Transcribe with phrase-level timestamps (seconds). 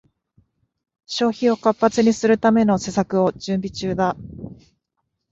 [1.05, 4.17] 消費を活発にするための施策を準備中だ